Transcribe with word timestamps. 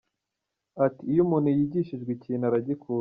Ati 0.85 1.03
“Iyo 1.11 1.21
umuntu 1.25 1.47
yigishijwe 1.57 2.09
ikintu 2.13 2.43
aragikunda. 2.45 2.99